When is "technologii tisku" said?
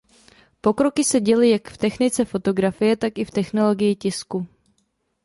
3.31-4.47